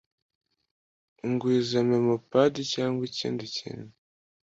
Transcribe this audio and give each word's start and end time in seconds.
Unguriza 1.25 1.77
memo 1.89 2.13
padi 2.29 2.61
cyangwa 2.73 3.01
ikindi 3.09 3.43
kintu. 3.55 3.89